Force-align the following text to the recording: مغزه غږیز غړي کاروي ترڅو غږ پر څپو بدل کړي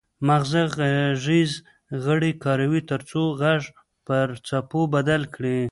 مغزه 0.27 0.61
غږیز 0.75 1.51
غړي 2.03 2.31
کاروي 2.43 2.81
ترڅو 2.91 3.21
غږ 3.41 3.63
پر 4.07 4.27
څپو 4.47 4.81
بدل 4.95 5.21
کړي 5.35 5.59